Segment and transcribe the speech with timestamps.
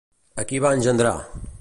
[0.43, 1.15] A qui va engendrar?